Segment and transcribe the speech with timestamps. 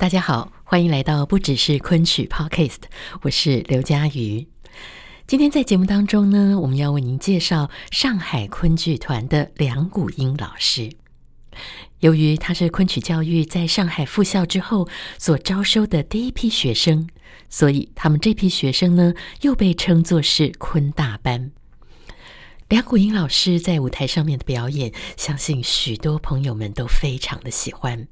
[0.00, 2.78] 大家好，欢迎来到不只是昆曲 Podcast，
[3.20, 4.46] 我是刘佳瑜。
[5.26, 10.90] 今天在节目当中呢，我们要为您介绍上海昆剧团的梁谷音老师。
[11.98, 17.06] 由于他是昆曲教育在上海复校之后所招收的第一批学生，
[17.50, 21.50] 所以他们这批学生呢，又被称作是昆大班。
[22.70, 28.08] 梁谷音老师在舞台上面的表演，相信许多朋友们都非常的喜欢。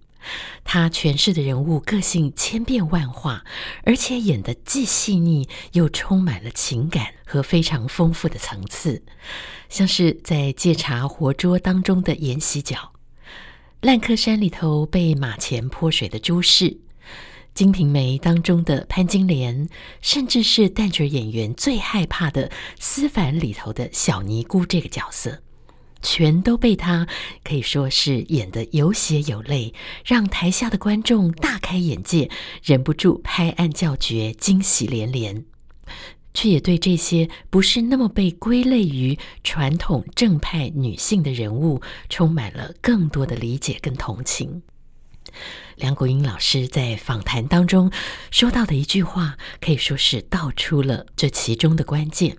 [0.64, 3.44] 他诠释的人物个性千变万化，
[3.84, 9.02] 而且演得既细腻又充满了情感和非常丰富的层次，
[9.68, 12.92] 像是在借茶活捉当中的阎锡脚，
[13.80, 16.78] 烂柯山里头被马前泼水的朱氏，
[17.54, 19.68] 金瓶梅当中的潘金莲，
[20.00, 25.42] 甚至是旦角演员最害怕的思凡里头的小尼姑这个角色。
[26.00, 27.06] 全都被他
[27.42, 32.30] 可以说是演得有血有泪，让台下的观众大开眼界，
[32.62, 35.44] 忍不住拍案叫绝，惊喜连连，
[36.32, 44.62] 却也对这些不是那么被归类于传统正派女性的人物，充满了更多的理解跟同情。
[45.74, 47.90] 梁国英老师在访谈当中
[48.30, 52.36] 说到的一句话，可以说是道出了这其中的关键。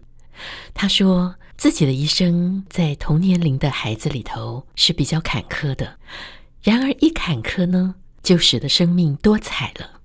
[0.73, 1.35] 他说。
[1.59, 5.99] 自己的一生在同年龄的孩子里头是比较坎坷的，
[6.63, 9.99] 然而一坎坷呢，就使得生命多彩了。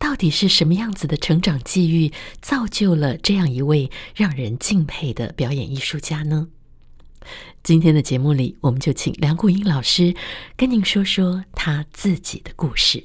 [0.00, 6.48] 到底是什么样子的成长际遇造就了这样一位让人敬佩的表演艺术家呢？
[7.62, 10.16] 今天的节目里，我们就请梁谷音老师
[10.56, 13.04] 跟您说说他自己的故事。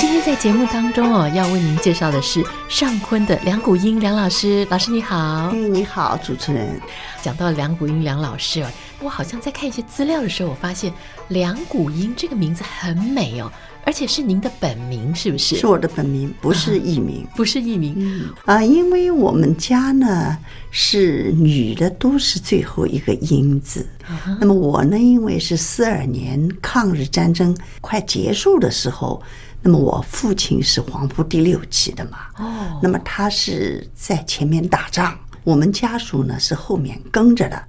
[0.00, 4.64] 今天在节目当中哦，要为您介绍的是上坤的梁谷英梁老师。
[4.70, 6.80] 老师你好，嗯，你好，主持人。
[7.20, 8.70] 讲到梁谷英梁老师哦，
[9.00, 10.92] 我好像在看一些资料的时候，我发现
[11.26, 13.50] 梁谷英这个名字很美哦，
[13.84, 15.56] 而且是您的本名，是不是？
[15.56, 17.94] 是我的本名，不是艺名，不是艺名。
[17.96, 20.38] 嗯啊，因为我们家呢
[20.70, 23.84] 是女的都是最后一个英字。
[24.08, 24.38] Uh-huh.
[24.40, 29.20] 那么我呢，因为是四二年抗日战争快结束的时候。
[29.60, 37.62] 那么我父亲是黄埔第六期的嘛，哦，那么他是在前面打仗，我们家属呢是后面跟着的，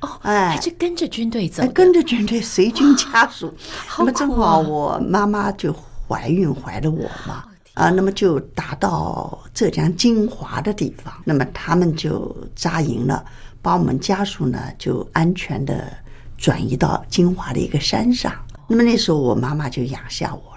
[0.00, 3.54] 哦，哎，还是跟着军队走，跟着军队随军家属。
[3.98, 5.74] 那么正好我妈妈就
[6.08, 7.44] 怀孕怀了我嘛，
[7.74, 13.22] 啊，那么就打到浙江金华的地方，那么他们就扎营了，
[13.60, 15.92] 把我们家属呢就安全的
[16.38, 18.32] 转移到金华的一个山上。
[18.66, 20.53] 那么那时候我妈妈就养下我。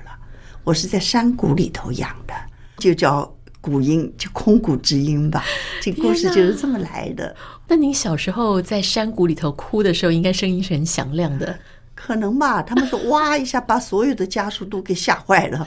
[0.67, 2.33] 我是在山谷里头养的，
[2.77, 5.45] 就叫谷音，就空谷之音吧。
[5.81, 7.33] 这故事就是这么来的。
[7.69, 11.57] 那您小时候在山谷里头哭的时候，应该声音是很响亮的。
[11.95, 12.61] 可能吧？
[12.61, 15.65] 他们说哇一下把所有的家属都给吓坏了。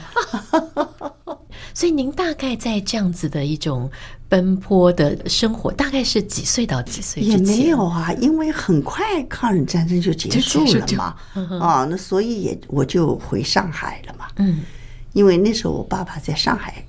[1.73, 3.89] 所以您大概在这样子的一种
[4.29, 7.23] 奔波的生活，大概是几岁到几岁？
[7.23, 11.15] 也没有啊，因为很快抗日战争就结束了嘛。
[11.59, 14.27] 啊，那所以也我就回上海了嘛。
[14.35, 14.61] 嗯。
[15.13, 16.83] 因为那时候我爸爸在上海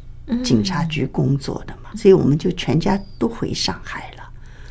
[0.44, 4.22] 警察局工作的嘛，嗯、所以我们就全家都回上海了。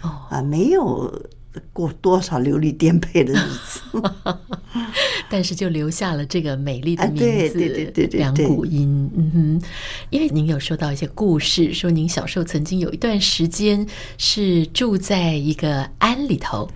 [0.02, 1.30] 哦，啊，没有
[1.74, 3.82] 过多少流离颠沛的日子，
[5.30, 9.12] 但是就留下了这个美丽的名字，对对对对对，梁谷音。
[9.16, 9.68] 嗯哼，
[10.10, 13.86] 因为您有说到一些故事，说您小时候曾经有一段时间
[14.18, 16.70] 是住在一个庵里头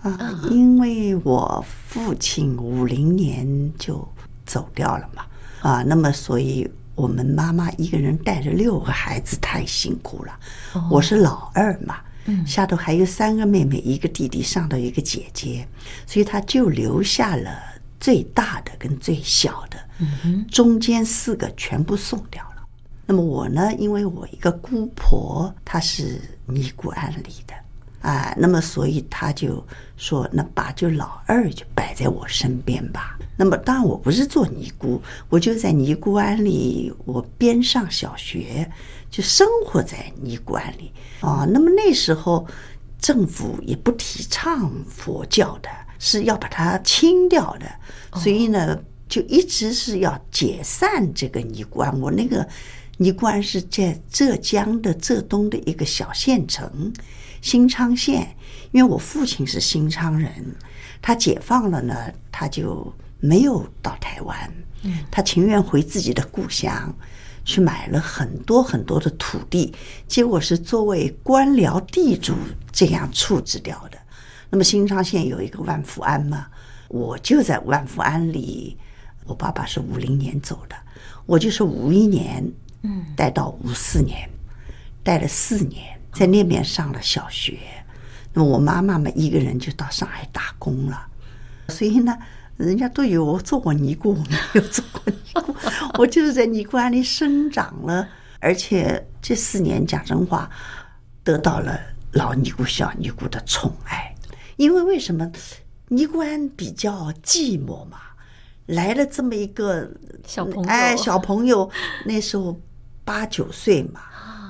[0.00, 4.08] 啊，因为我父亲五零年就
[4.46, 5.24] 走掉了嘛。
[5.62, 10.38] 啊，那么所以我们妈妈一个人带着六个孩子太辛苦了。
[10.90, 12.00] 我是老二嘛，
[12.44, 15.66] 下头还有三个妹妹，一个弟弟，上头一个姐姐，
[16.04, 17.62] 所以他就留下了
[18.00, 19.78] 最大的跟最小的，
[20.50, 22.66] 中间四个全部送掉了。
[23.06, 27.54] 那么我呢，因为我一个姑婆，她是尼姑庵里的，
[28.02, 29.64] 啊，那么所以他就
[29.96, 33.16] 说，那把就老二就摆在我身边吧。
[33.36, 38.68] 那么当然我不是做尼姑，我就在尼姑庵里，我边上小学，
[39.08, 41.46] 就生活在尼姑庵里啊。
[41.48, 42.44] 那么那时候
[43.00, 47.66] 政府也不提倡佛教的，是要把它清掉的，
[48.18, 48.76] 所以呢，
[49.08, 52.00] 就一直是要解散这个尼姑庵。
[52.00, 52.46] 我那个
[52.98, 56.92] 尼姑庵是在浙江的浙东的一个小县城。
[57.42, 58.34] 新昌县，
[58.70, 60.32] 因为我父亲是新昌人，
[61.02, 61.94] 他解放了呢，
[62.30, 62.90] 他就
[63.20, 64.50] 没有到台湾，
[65.10, 66.94] 他情愿回自己的故乡，
[67.44, 69.74] 去买了很多很多的土地，
[70.06, 72.34] 结果是作为官僚地主
[72.70, 73.98] 这样处置掉的。
[74.48, 76.46] 那么新昌县有一个万福庵嘛，
[76.88, 78.78] 我就在万福庵里，
[79.24, 80.76] 我爸爸是五零年走的，
[81.26, 82.48] 我就是五一年，
[82.82, 84.30] 嗯，待到五四年，
[85.02, 85.91] 待了四年。
[86.12, 87.58] 在那边上了小学，
[88.34, 91.06] 那么我妈妈嘛一个人就到上海打工了，
[91.68, 92.16] 所以呢，
[92.58, 95.54] 人家都有我做过尼姑，我没有做过尼姑，
[95.98, 98.06] 我就是在尼姑庵里生长了，
[98.40, 100.50] 而且这四年讲真话，
[101.24, 101.80] 得到了
[102.12, 104.14] 老尼姑、小尼姑的宠爱，
[104.56, 105.30] 因为为什么
[105.88, 107.98] 尼姑庵比较寂寞嘛，
[108.66, 109.90] 来了这么一个
[110.26, 111.70] 小朋友，哎，小朋友
[112.04, 112.60] 那时候
[113.02, 114.02] 八九岁嘛。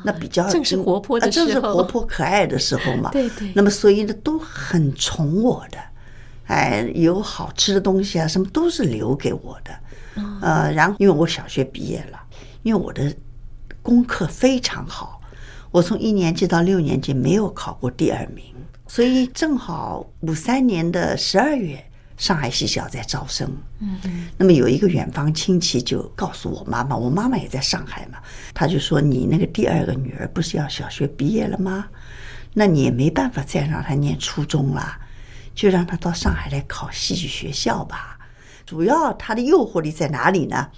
[0.05, 3.11] 那比较正是活泼的时候，正是活泼可爱的时候嘛。
[3.11, 3.53] 对对。
[3.55, 5.79] 那么所以呢，都很宠我的，
[6.47, 9.73] 哎，有好吃的东西啊，什么都是留给我的。
[10.41, 12.21] 呃，然后因为我小学毕业了，
[12.63, 13.15] 因为我的
[13.81, 15.21] 功课非常好，
[15.71, 18.45] 我从一年级到六年级没有考过第二名，
[18.87, 21.83] 所以正好五三年的十二月。
[22.23, 28.19] 上海戏校在招生，嗯，那么有一个远方亲戚就告诉我妈妈，我妈妈也在上海嘛，
[28.55, 31.89] 他就说，你那个第二个女儿不是要小学毕业了吗？
[32.55, 34.99] 那你也没办法再让她念初中了，
[35.53, 38.17] 就让她到上海来考戏剧学校吧。
[38.65, 40.69] 主要她的诱惑力在哪里呢？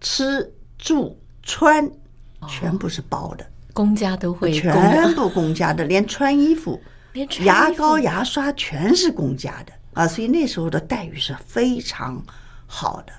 [0.00, 1.88] 吃住穿
[2.48, 6.82] 全部是包的，公家都会，全部公家的，连穿衣服、
[7.12, 9.72] 连牙膏、牙刷全是公家的。
[10.00, 12.24] 啊，所以那时候的待遇是非常
[12.66, 13.12] 好的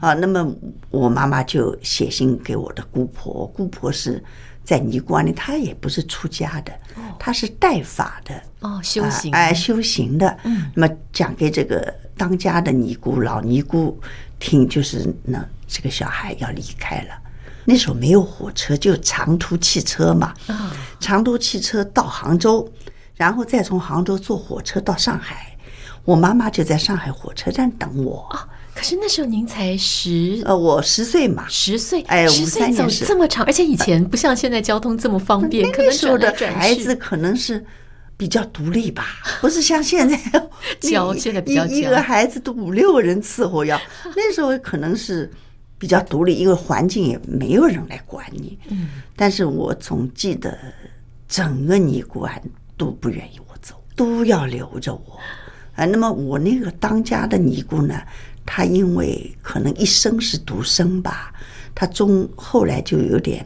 [0.00, 0.14] 啊。
[0.14, 0.52] 那么
[0.90, 4.20] 我妈妈就写信给我的姑婆，姑婆是
[4.64, 6.72] 在尼姑庵里，她也不是出家的，
[7.20, 10.36] 她是带法的哦，修行哎，修行的。
[10.42, 13.96] 嗯，那么讲给这个当家的尼姑老尼姑
[14.40, 15.38] 听，就是那
[15.68, 17.14] 这个小孩要离开了。
[17.64, 20.34] 那时候没有火车，就长途汽车嘛。
[20.48, 22.68] 啊，长途汽车到杭州，
[23.14, 25.53] 然后再从杭州坐火车到上海。
[26.04, 28.46] 我妈妈就在上海火车站等我啊！
[28.74, 37.64] 可是那时候您才十呃，我十岁嘛，十岁哎，五三年走这么长，而且以前不像现在交通这么方便，可能那时候的孩子可能是
[38.16, 39.06] 比较独立吧，
[39.40, 40.18] 不是像现在
[40.80, 43.80] 教现在比较一个孩子都五六个人伺候要，
[44.16, 45.30] 那时候可能是
[45.78, 48.58] 比较独立，因为环境也没有人来管你。
[48.68, 50.58] 嗯，但是我总记得
[51.28, 52.42] 整个尼姑庵
[52.76, 55.18] 都不愿意我走，都要留着我。
[55.74, 58.00] 啊，那么我那个当家的尼姑呢，
[58.46, 61.32] 她因为可能一生是独生吧，
[61.74, 63.44] 她中后来就有点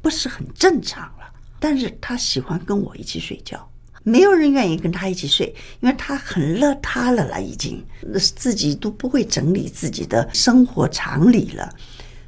[0.00, 1.30] 不是很正常了。
[1.60, 3.68] 但是她喜欢跟我一起睡觉，
[4.02, 7.84] 没有人愿意跟她一起睡，因为她很邋遢了了，已经
[8.36, 11.68] 自己都不会整理自己的生活常理了。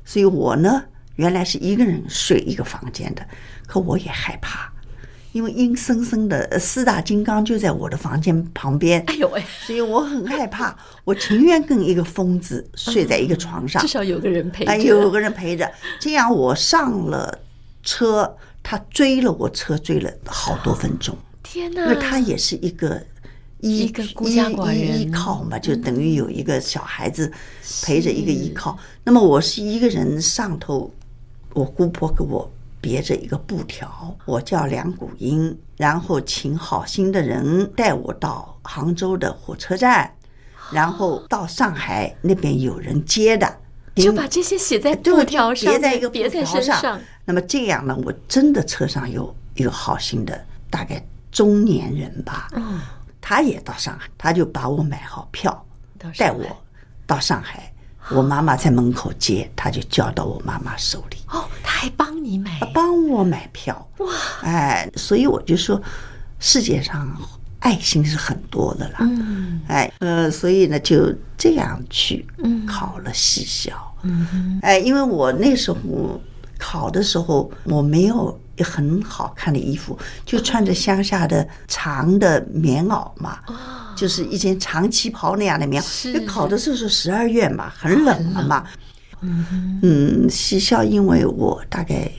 [0.05, 0.83] 所以我呢，
[1.17, 3.27] 原来是一个人睡一个房间的，
[3.67, 4.71] 可我也害怕。
[5.33, 9.43] 因为阴森森的四大金刚就在我的房间旁边，哎呦喂！
[9.65, 15.71] 所以我很害怕， 我情愿跟一个疯子睡在一个床上，至少有个人陪着，有个人陪着。
[16.01, 17.39] 这样我上了
[17.85, 21.17] 车，他追了我车追了好多分钟。
[21.43, 21.83] 天哪！
[21.83, 23.01] 因为他也是一个
[23.61, 27.31] 依一个孤家寡人依靠嘛，就等于有一个小孩子
[27.83, 28.77] 陪着一个依靠。
[29.05, 30.93] 那么我是一个人上头，
[31.55, 32.51] 我姑婆给我。
[32.81, 40.11] 别着一个布条，我叫梁谷英，然后请好心的人带我到杭州的火车站，
[40.73, 43.59] 然后到上海那边有人接的，
[43.97, 46.81] 就把这些写在布条上，别在一个布条上。
[46.81, 52.81] 上那么这样呢，我真的车上有一个好心的，大概中年人吧，嗯，
[53.21, 55.67] 他也到上海，他就把我买好票，
[56.17, 56.45] 带我
[57.07, 57.70] 到上海。
[58.13, 61.17] 我妈妈在门口接，他就交到我妈妈手里。
[61.29, 63.89] 哦，他还帮你买，帮我买票。
[63.99, 64.09] 哇，
[64.43, 65.81] 哎，所以我就说，
[66.39, 67.17] 世界上
[67.61, 68.99] 爱心是很多的啦。
[69.01, 72.27] 嗯，哎，呃，所以呢，就这样去
[72.67, 73.73] 考了戏校。
[74.03, 76.21] 嗯，哎，因为我那时候
[76.59, 83.39] 考的时候，我没有很好看的衣服，就穿着乡下的长的棉袄嘛，
[83.97, 86.13] 就是一件长旗袍那样的棉袄。
[86.13, 88.65] 就考的时候是十二月嘛，很冷了嘛。
[89.23, 92.11] 嗯，西校因为我大概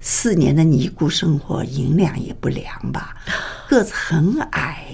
[0.00, 3.16] 四年的尼姑生活，营养也不良吧，
[3.68, 4.86] 个子很矮，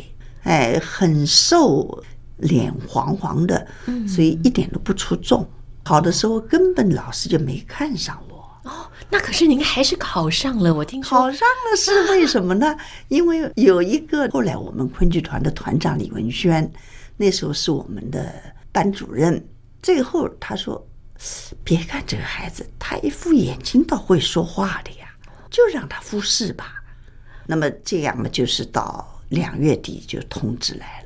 [0.45, 2.03] 哎，很瘦，
[2.37, 3.67] 脸黄黄的，
[4.07, 5.45] 所以一点都不出众。
[5.83, 8.36] 考的时候根本老师就没看上我。
[8.67, 12.77] 哦，那可是您还是考上了，我听说考上了是为什么呢？
[13.09, 16.69] 因为有一个后来我们昆剧团的团长李文轩，
[17.17, 18.33] 那时候是我们的
[18.73, 19.43] 班主任。
[19.81, 20.85] 最后他说
[21.63, 25.07] ：“别看这个孩子，他一副眼睛倒会说话的呀，
[25.49, 26.83] 就让他复试吧。”
[27.47, 31.05] 那么这样嘛，就是到两月底就通知来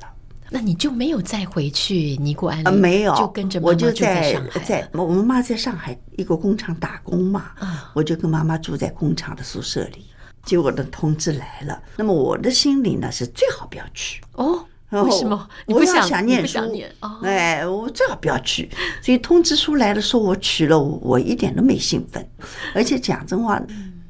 [0.53, 4.59] 那你就没有再回去尼姑庵没有，就跟着妈妈住在上海。
[4.59, 7.51] 在我们妈在上海一个工厂打工嘛，
[7.93, 10.05] 我就跟妈妈住在工厂的宿舍里。
[10.43, 14.65] 结果的通知来了，那么我的心里呢是最好不要去哦。
[14.89, 15.47] 为什么？
[15.65, 16.59] 你不想想念书？
[17.23, 18.69] 哎，我最好不要去。
[19.01, 22.27] 所以通知书来了，说我去了，我一点都没兴奋。
[22.75, 23.61] 而且讲真话，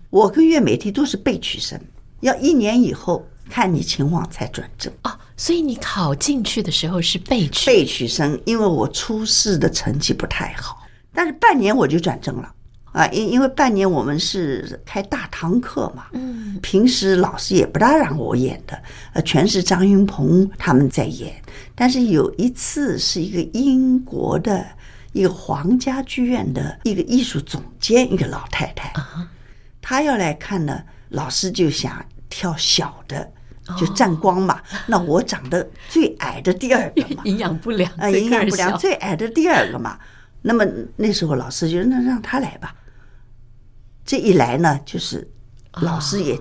[0.10, 1.80] 我跟岳美缇都是被取生，
[2.22, 3.24] 要一年以后。
[3.52, 4.92] 看你情况才转正。
[5.04, 7.66] 哦，所以你考进去的时候是被取。
[7.66, 10.82] 被取生，因为我初试的成绩不太好，
[11.14, 12.56] 但是半年我就转正了。
[12.94, 18.82] 啊，因因为半年我们是开大堂课嘛，嗯，平时老师也不大让我演的，
[19.14, 21.34] 呃，全是张云鹏他们在演，
[21.74, 24.66] 但是有一次是一个英国的
[25.14, 29.30] 一个皇家剧院的一个艺术总监，一个老太太啊，
[29.82, 33.32] 她要来看呢，老师就想挑小的。
[33.78, 39.98] 就占光嘛，那我长得最矮的第二个嘛，营养不良啊，营养不良最矮的第二个嘛。
[40.42, 42.76] 那么那时候老师就那让他来吧。
[44.04, 45.30] 这一来呢，就是
[45.82, 46.40] 老师也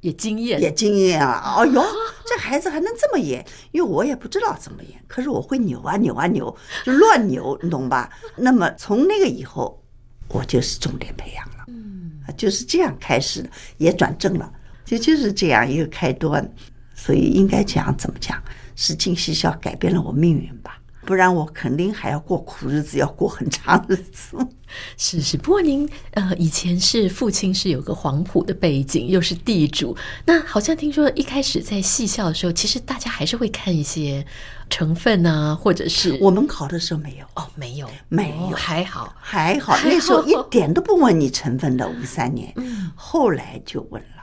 [0.00, 1.56] 也惊艳，也惊艳啊！
[1.58, 1.82] 哎呦，
[2.24, 3.44] 这孩子还能这么演？
[3.72, 8.08] 因为我也不知道怎么演，可是我会扭啊扭啊扭，就乱扭，你懂吧？
[8.36, 9.82] 那么从那个以后，
[10.28, 14.50] 我就是重点培养了，嗯，就是这样开始的，也转正了。
[14.84, 16.46] 就就是这样一个开端，
[16.94, 18.42] 所以应该讲怎么讲，
[18.76, 24.36] 是进戏校改变了我命运吧，不然我肯定还要过苦日子，要过很长日子。
[24.96, 34.24] 是是，不过您呃以前是父亲是有个黄埔的背景，又是地主，那好像听说一开始在戏校的时候，其实大家还是会看一些
[34.70, 44.21] 成分啊，或者是我们考的时候没有哦，没有没有，还好还好，那时候一点都不问你成分的，五三年，嗯，后来就问了。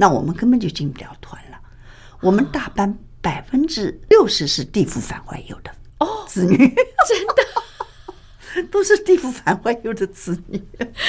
[0.00, 1.58] 那我们根本就进不了团了。
[2.22, 10.58] 我们大班百分之六十是地府反怀有的哦，子女真的 都是地府反怀有的子女，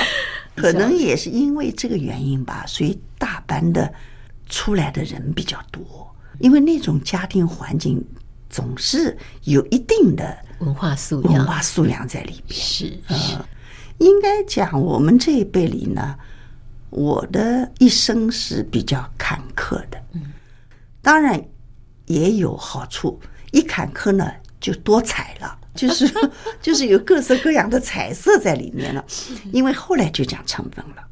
[0.57, 3.89] 可能也是因为这个原因吧，所以大班的
[4.49, 8.05] 出来的人比较多，因为那种家庭环境
[8.49, 12.59] 总是有一定的文化素养，文化素养在里边。
[12.59, 13.37] 是是，
[13.99, 16.17] 应该讲我们这一辈里呢。
[16.91, 20.21] 我的一生是比较坎坷的，嗯，
[21.01, 21.41] 当然
[22.05, 23.19] 也有好处。
[23.51, 24.29] 一坎坷呢，
[24.59, 26.09] 就多彩了，就是
[26.61, 29.03] 就是有各色各样的彩色在里面了。
[29.53, 31.03] 因为后来就讲成分了，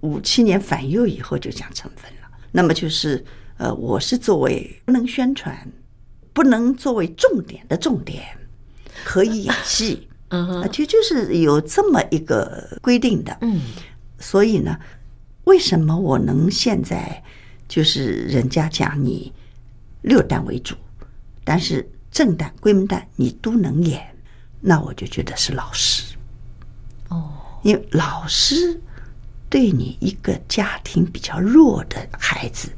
[0.00, 2.28] 五七年反右以后就讲成分了。
[2.50, 3.22] 那么就是
[3.58, 5.54] 呃，我是作为不能宣传、
[6.32, 8.24] 不能作为重点的重点，
[9.04, 13.60] 可以演戏，嗯，就就是有这么一个规定的，嗯，
[14.18, 14.78] 所以呢。
[15.46, 17.22] 为什么我能现在
[17.68, 19.32] 就是人家讲你
[20.02, 20.74] 六旦为主，
[21.44, 24.04] 但是正旦、归门旦你都能演，
[24.60, 26.16] 那我就觉得是老师
[27.10, 27.30] 哦，
[27.62, 28.80] 因为老师
[29.48, 32.68] 对你一个家庭比较弱的孩子，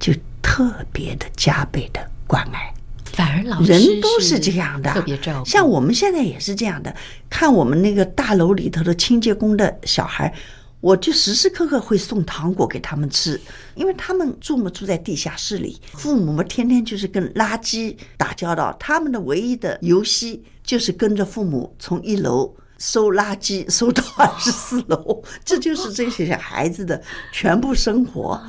[0.00, 2.74] 就特别的加倍的关爱。
[3.04, 5.48] 反而老师人都是这样的，特别照顾。
[5.48, 6.94] 像我们现在也是这样的，
[7.30, 10.34] 看我们那个大楼里头的清洁工的小孩。
[10.80, 13.40] 我就时时刻刻会送糖果给他们吃，
[13.74, 28.40] 因为他们住嘛住在地下室里，父母嘛天天就是跟垃圾打交道，他们的唯一的游戏就是跟着父母从一楼收垃圾收到二十四楼， 这就是这些孩子的全部生活。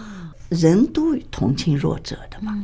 [0.50, 2.56] 人都同情弱者的嘛，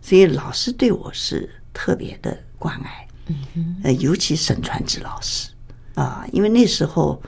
[0.00, 3.08] 所以老师对我是特别的关爱，
[3.84, 5.50] 呃，尤其沈传志老师
[5.94, 7.22] 啊，因为那时候。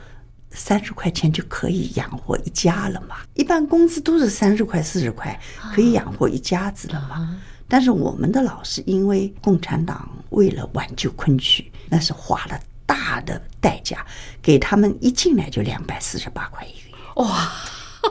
[0.56, 3.16] 三十块钱就可以养活一家了嘛？
[3.34, 5.38] 一般工资都是三十块、四十块，
[5.74, 7.38] 可以养活一家子了嘛？
[7.68, 14.04] 但是我们的老师因为共产党为了挽救昆曲，那是花了大的代价，
[14.40, 17.04] 给他们一进来就两百四十八块一个月。
[17.16, 17.52] 哇！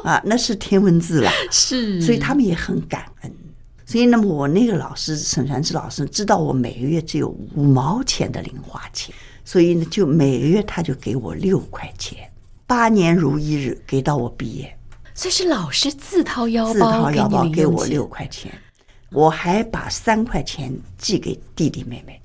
[0.04, 3.34] 啊，那是天文字了， 是，所以他们也很感恩。
[3.86, 12.28] 所以，那么我那个老师沈传志老师知道我每个月只有五毛钱的零花钱，所以呢，就每个月他就给我六块钱，
[12.68, 14.78] 八年如一日给到我毕业。
[15.14, 18.52] 所以是老师自掏腰包，自掏腰包给我六块钱，
[19.12, 22.22] 我还把三块钱寄给弟弟妹妹。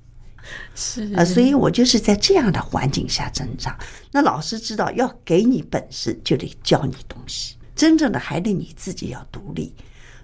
[0.74, 3.78] 是啊，所以我就是在这样的环境下成长。
[4.10, 9.72] 那老师知道要给你本事，就得教你东西，真正的还得你自己要独立。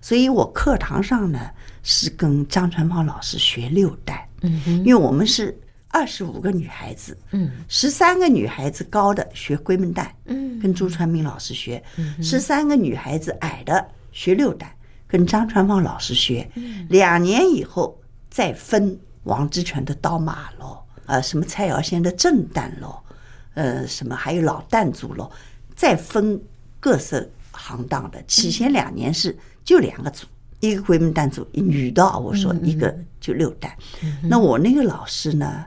[0.01, 1.39] 所以我课堂上呢
[1.85, 5.57] 是跟张传芳老师学六代，嗯，因为我们是
[5.97, 11.83] 二十五个女孩子，嗯，十三个女孩子高的学龟门旦，嗯，跟朱传明老师学，
[12.23, 14.67] 十三个女孩子矮的学六旦，
[15.09, 16.47] 跟张传芳老师学，
[16.91, 17.99] 两年以后
[18.29, 22.99] 再分王之权的刀马喽，呃，什么蔡瑶仙的正旦喽，
[23.55, 25.31] 呃，什么还有老旦组喽，
[25.75, 26.39] 再分
[26.79, 29.35] 各色行当的，起先两年是。
[29.67, 30.29] 就两个组，
[30.61, 33.69] 一个闺门旦组，女的我说一个就六旦。
[34.23, 35.67] 那我那个老师呢，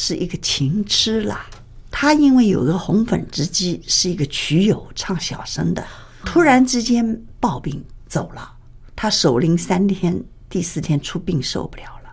[0.00, 1.44] 是一个情痴啦。
[1.90, 5.84] 他因为有个红粉知己，是一个曲友，唱小生的，
[6.24, 8.52] 突然之间暴病走了。
[8.94, 12.10] 他守灵三天，第四天出病受不了了，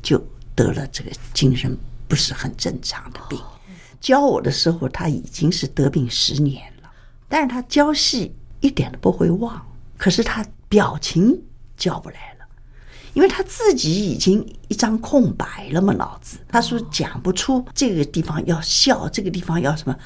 [0.00, 0.18] 就
[0.54, 1.76] 得了这个精神
[2.08, 3.38] 不是很正常的病。
[4.00, 6.90] 教我的时候他已经是得病十年了，
[7.28, 9.62] 但是他教戏一点都不会忘。
[9.98, 11.38] 可是他表情
[11.76, 12.37] 教不来了，
[13.14, 19.96] 因为他自己已经一张空白了嘛，脑子他说讲不出这个地方要笑，这个地方要什么，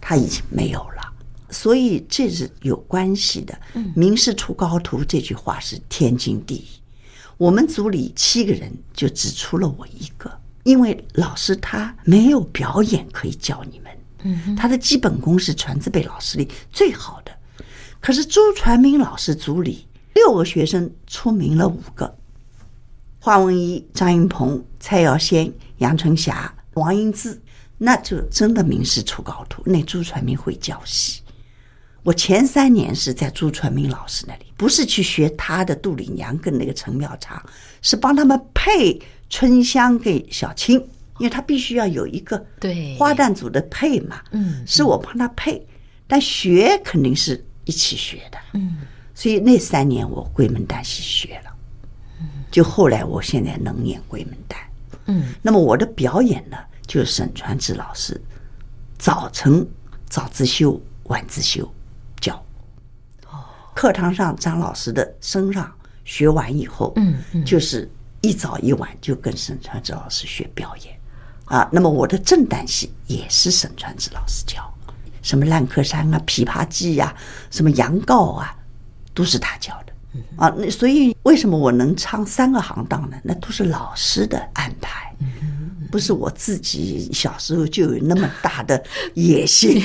[0.00, 1.02] 他已经没有了。
[1.50, 3.58] 所以这是有关系的。
[3.94, 6.68] 名师出高徒这句话是天经地义。
[7.38, 10.30] 我们组里七个人就只出了我一个，
[10.64, 17.32] 因为老师他没有表演可以教你们，他的基本功是传字辈老师里最好的。
[18.00, 22.17] 可是朱传明老师组里六个学生出名了五个，
[23.28, 27.38] 华文一、张云鹏、蔡耀先、杨春霞、王英志，
[27.76, 29.62] 那就真的名师出高徒。
[29.66, 31.20] 那朱传明会教戏，
[32.02, 37.38] 我前三年是在朱传明老师那里，不是去学他的杜丽娘跟那个陈妙常，
[37.82, 40.76] 是帮他们配春香给小青，
[41.18, 45.62] 因为他必须要有一个对花旦组的配嘛，嗯，是我帮他配，
[46.06, 47.44] 但学肯定是。
[47.66, 48.78] 一起学的，嗯，
[49.14, 51.57] 所以那三年我鬼门旦戏学了，嗯，
[52.50, 54.56] 就后来我现在能演鬼门旦，
[55.06, 56.56] 嗯，那么我的表演呢，
[56.86, 58.20] 就是沈传志老师
[58.98, 59.66] 早晨
[60.08, 61.70] 早自修晚自修
[62.20, 62.34] 教，
[63.26, 65.72] 哦，课堂上张老师的身上
[66.04, 67.44] 学完以后，嗯，嗯。
[67.44, 70.98] 就是一早一晚就跟沈传志老师学表演，
[71.44, 74.62] 啊，那么我的正旦戏也是沈传志老师教。
[75.20, 77.16] 什么烂柯山啊、琵琶记呀、啊、
[77.50, 78.56] 什么杨告啊，
[79.12, 79.87] 都是他教的
[80.36, 80.52] 啊。
[80.56, 83.16] 那所以为什么我能唱三个行当呢？
[83.22, 85.12] 那都是老师的安排，
[85.90, 88.82] 不是我自己小时候就有那么大的
[89.14, 89.82] 野心，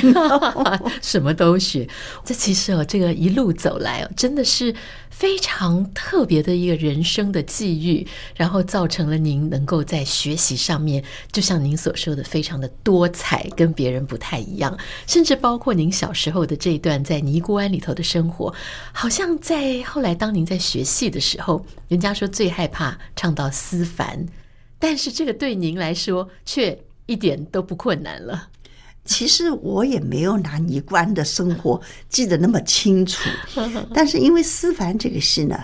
[1.01, 1.87] 什么都学。
[2.25, 4.73] 这其实哦，这个一路走来哦，真的是。
[5.13, 14.75] 非常特别的一个人生的际遇，然后造成了您能够在学习上面，就像您所说的，非常的多彩，跟别人不太一样。
[15.05, 18.51] 甚至包括您小时候的这一段在尼姑庵里头的生活，
[18.91, 24.25] 好像在后来当您在学戏的时候，人家说最害怕唱到思凡，
[24.83, 28.49] 但是这个对您来说却一点都不困难了。
[29.05, 33.29] 其实我也没有拿尼姑庵的生活记得那么清楚，
[33.93, 35.57] 但是因为思凡这个戏呢，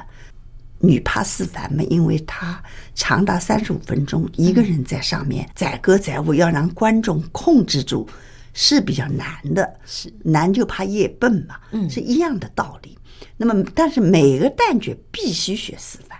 [0.79, 2.63] 女怕思凡嘛，因为她
[2.95, 8.07] 长达三十五分钟，一个人在上面载歌载舞，要让观众控制住，
[8.53, 9.69] 是比较难的。
[9.85, 12.97] 是难就怕夜笨嘛，是一样的道理。
[13.35, 16.17] 那么，但是每个旦角必须学思凡，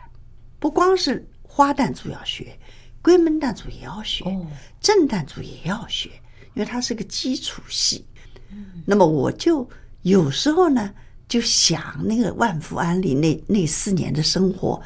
[0.60, 2.58] 不光是花旦组要学，
[3.02, 4.24] 龟门旦组也要学，
[4.80, 6.10] 正旦组也要学。
[6.56, 8.06] 因为它是个基础戏，
[8.86, 9.70] 那么我就
[10.02, 10.92] 有时候呢
[11.26, 14.82] 就想那个万福庵里那那四年的生活，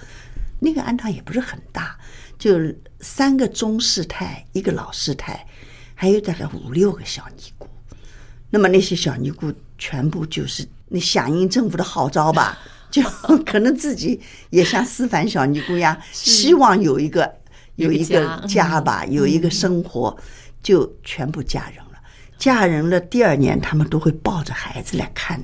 [0.59, 1.97] 那个庵堂也不是很大，
[2.37, 2.59] 就
[2.99, 5.47] 三个中式太，一个老式太，
[5.95, 7.67] 还有大概五六个小尼姑。
[8.51, 12.59] 那么那些小尼姑全部就是那响应政府的号召吧，
[12.91, 13.01] 就
[13.45, 14.21] 可能自己
[14.51, 17.33] 也像思凡小尼姑呀， 希望有一个
[17.75, 20.15] 有一个家吧， 有一个生活。
[20.63, 21.99] 就全部嫁人了，
[22.37, 22.97] 嫁人了。
[22.97, 25.37] 第二年，他们都会抱着孩子来看。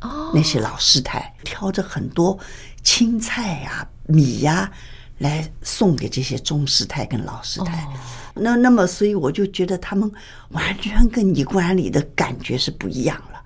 [0.00, 2.38] 哦，那些老师太挑着很多
[2.84, 4.70] 青菜呀、米呀
[5.18, 7.84] 来送给这些中师太跟老师太。
[8.32, 10.08] 那那么，所以我就觉得他们
[10.50, 13.42] 完全跟尼姑庵里的感觉是不一样了。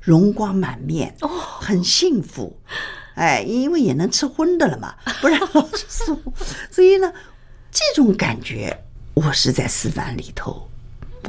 [0.00, 2.56] 容光满面，哦，很幸福。
[3.16, 6.22] 哎，因为也能吃荤的了嘛，不然老是素。
[6.70, 7.12] 所以呢，
[7.70, 8.76] 这种感觉
[9.14, 10.68] 我是在思凡里头，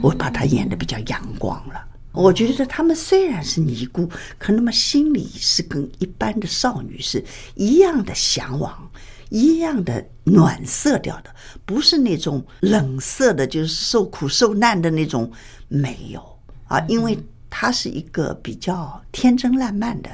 [0.02, 1.86] 我把他演的比较阳光了。
[2.12, 7.23] 我觉得他们虽然是尼姑，可那么心里是跟一般的少女是
[7.56, 8.89] 一样的向往，
[9.30, 11.34] 一样的暖色调的，
[11.65, 15.32] 不是那种冷色的，就是受苦受难的那种，
[15.67, 17.17] 没有啊，因为
[17.49, 20.10] 她是一个比较天真烂漫的。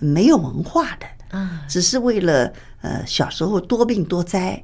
[0.00, 2.52] 没有文化的，啊，只是为了
[2.82, 4.62] 呃小时候多病多灾，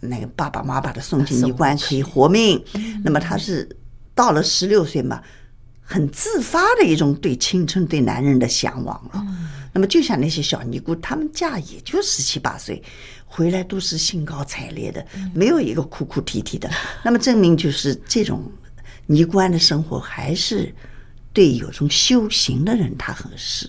[0.00, 2.62] 那个爸爸妈妈把他送进尼观可以活命。
[3.04, 3.68] 那么他是
[4.14, 5.22] 到了十六岁嘛，
[5.80, 9.26] 很自发的一种对青春、对男人的向往了。
[9.72, 12.82] 那么就像那些小尼姑，他们嫁也就十七八岁，
[13.24, 16.70] 回来都是兴高采烈的，没有一个哭哭啼啼的。
[17.04, 18.50] 那么证明就是这种
[19.06, 20.74] 尼姑庵的生活还是。
[21.32, 23.68] 对有种修行的人，他合适；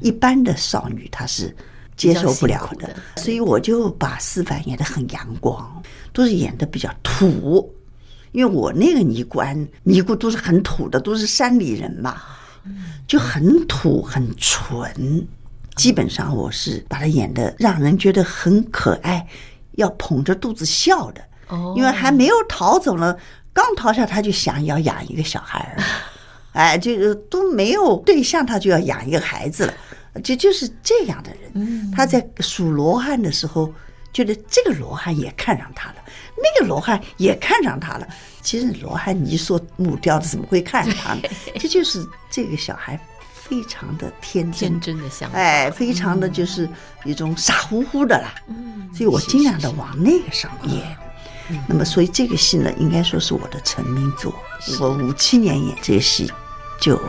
[0.00, 1.52] 一般的少女，她是
[1.98, 2.88] 接受不了的。
[3.16, 5.82] 所以我就把思凡演得很阳光，
[6.14, 7.70] 都是演得比较土。
[8.32, 12.22] 因为我那个尼姑庵，尼姑都是很土的，都是山里人嘛，
[13.06, 15.26] 就很土很纯。
[15.76, 19.26] 基本上我是把她演得让人觉得很可爱，
[19.72, 21.22] 要捧着肚子笑的。
[21.74, 23.16] 因为还没有逃走呢，
[23.54, 25.82] 刚逃下他就想要养一个小孩儿。
[26.58, 29.74] 哎，就是都没有对象，他就要养一个孩子了，
[30.24, 31.92] 就就是这样的人。
[31.92, 33.72] 他在数罗汉的时候，
[34.12, 35.96] 觉得这个罗汉也看上他了，
[36.36, 38.08] 那个罗汉也看上他了。
[38.42, 41.20] 其实罗汉你说木雕的怎么会看上他呢？
[41.60, 42.98] 这就是这个小孩
[43.32, 46.68] 非常的天真，天真的想法，哎，非常的就是
[47.04, 48.34] 一种傻乎乎的啦。
[48.92, 50.96] 所以我尽量的往那个上演。
[51.68, 54.34] 那么，所以这个戏呢，应该说是我的成名作。
[54.80, 56.28] 我五七年演这个戏。
[56.78, 57.00] 就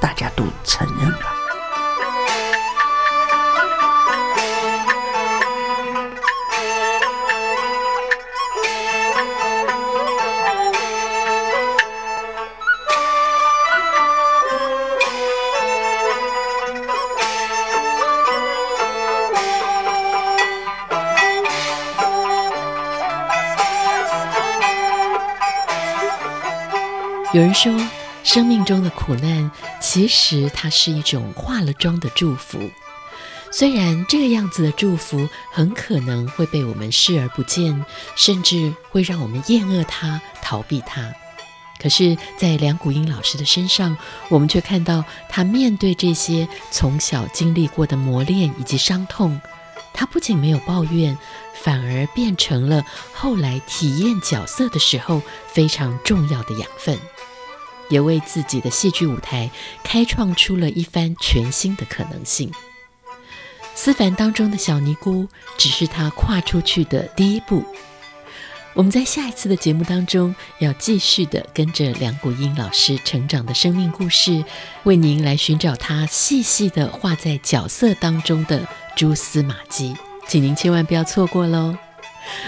[0.00, 1.18] 大家都承认了。
[27.32, 28.03] 有人说。
[28.24, 32.58] 生命中的苦难，其实它是一种化了妆的祝福。
[33.52, 37.84] 虽然这个样子的祝福很可能会被我们视而不见，
[38.16, 41.12] 甚至会让我们厌恶它、逃避它。
[41.78, 43.96] 可是，在梁谷音老师的身上，
[44.30, 49.38] 我们却看到他面对这些从小经历过的磨练以及伤痛，
[49.92, 51.16] 他不仅没有抱怨，
[51.62, 56.98] 反而变成了后来体验角色的时候非常重要的养分。
[57.88, 59.50] 也为自己的戏剧舞台
[59.82, 62.50] 开创出了一番全新的可能性。
[63.74, 65.26] 思凡当中的小尼姑，
[65.58, 67.64] 只是他跨出去的第一步。
[68.72, 74.44] 我们在下一次的节目当中，要继续的跟着梁谷音老师成长的生命故事，
[74.82, 78.66] 为您来寻找他细细的画在角色当中的
[78.96, 79.94] 蛛丝马迹，
[80.26, 81.76] 请您千万不要错过喽！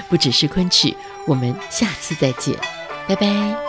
[0.09, 0.97] 不只是昆曲，
[1.27, 2.57] 我们下次再见，
[3.07, 3.66] 拜拜。